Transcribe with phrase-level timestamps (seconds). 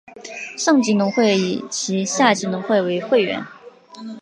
[0.57, 3.45] 上级农会以其下级农会为会员。